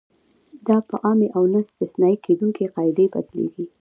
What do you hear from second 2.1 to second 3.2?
کېدونکې قاعدې